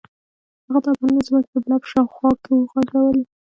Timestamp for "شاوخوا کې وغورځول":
1.91-3.19